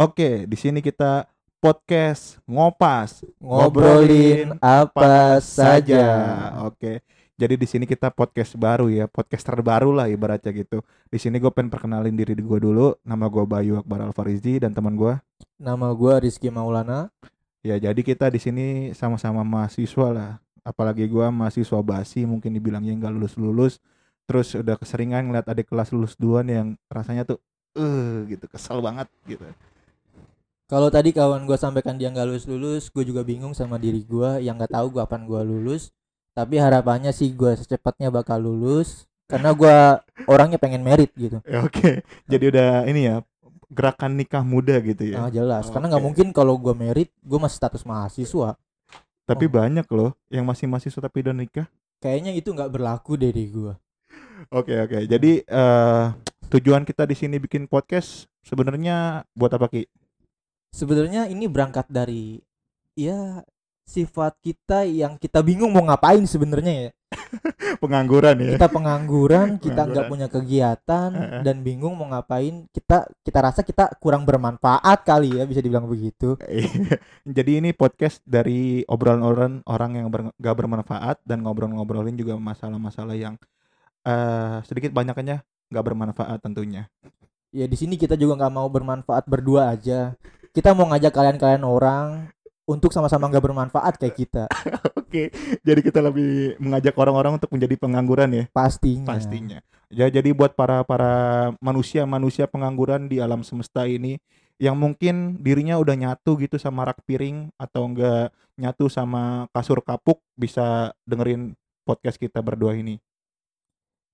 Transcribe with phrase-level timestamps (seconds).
[0.00, 1.28] Oke, di sini kita
[1.60, 6.08] podcast ngopas, Ngobrolin apa saja.
[6.64, 7.04] Oke.
[7.36, 10.80] Jadi di sini kita podcast baru ya, podcast terbaru lah ibaratnya gitu.
[11.12, 12.96] Di sini gue pengen perkenalin diri gue dulu.
[13.04, 15.20] Nama gue Bayu Akbar Alfarizi dan teman gue.
[15.60, 17.12] Nama gua Rizky Maulana.
[17.60, 20.32] Ya jadi kita di sini sama-sama mahasiswa lah.
[20.64, 23.74] Apalagi gue mahasiswa basi mungkin dibilangnya nggak lulus lulus.
[24.24, 27.36] Terus udah keseringan ngeliat adik kelas lulus duluan yang rasanya tuh
[27.76, 29.44] eh gitu kesel banget gitu.
[30.70, 34.38] Kalau tadi kawan gua sampaikan dia nggak lulus lulus, gue juga bingung sama diri gua
[34.38, 35.90] yang nggak tahu gua kapan gua lulus.
[36.30, 39.98] Tapi harapannya sih gua secepatnya bakal lulus karena gua
[40.30, 41.42] orangnya pengen merit gitu.
[41.42, 43.26] Ya, Oke, jadi udah ini ya
[43.66, 45.26] gerakan nikah muda gitu ya.
[45.26, 45.66] Nah, jelas.
[45.74, 46.06] Karena nggak Oke.
[46.06, 48.54] mungkin kalau gua merit, gua masih status mahasiswa.
[49.26, 49.50] Tapi Oh.
[49.50, 51.66] banyak loh yang masih mahasiswa tapi udah nikah.
[51.98, 53.74] Kayaknya itu nggak berlaku deh di gua.
[54.54, 55.02] Oke oke.
[55.02, 56.04] Jadi eh
[56.46, 59.82] tujuan kita di sini bikin podcast sebenarnya buat apa Ki?
[60.70, 62.38] Sebenarnya ini berangkat dari
[62.94, 63.42] ya
[63.90, 66.90] sifat kita yang kita bingung mau ngapain sebenarnya ya.
[67.82, 68.54] Pengangguran ya.
[68.54, 71.10] kita pengangguran, kita nggak punya kegiatan
[71.42, 72.70] dan bingung mau ngapain.
[72.70, 76.38] Kita kita rasa kita kurang bermanfaat kali ya bisa dibilang begitu.
[77.36, 83.34] Jadi ini podcast dari obrolan-obrolan orang yang ber- gak bermanfaat dan ngobrol-ngobrolin juga masalah-masalah yang
[84.06, 85.42] eh sedikit banyaknya
[85.74, 86.86] gak bermanfaat tentunya.
[87.50, 90.14] Ya di sini kita juga nggak mau bermanfaat berdua aja.
[90.50, 92.26] Kita mau ngajak kalian-kalian orang
[92.66, 94.44] untuk sama-sama nggak bermanfaat kayak kita
[95.10, 95.34] Oke.
[95.66, 98.44] Jadi kita lebih mengajak orang-orang untuk menjadi pengangguran ya.
[98.54, 99.10] pastinya.
[99.10, 99.58] pastinya.
[99.90, 104.22] Ya jadi buat para para manusia-manusia pengangguran di alam semesta ini
[104.62, 110.22] yang mungkin dirinya udah nyatu gitu sama rak piring atau enggak nyatu sama kasur kapuk
[110.38, 113.02] bisa dengerin podcast kita berdua ini.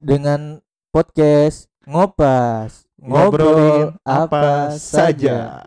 [0.00, 5.62] Dengan podcast ngopas Ngobrolin ngobrol apa saja.